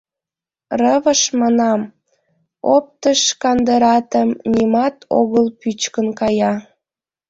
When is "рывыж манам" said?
0.79-1.81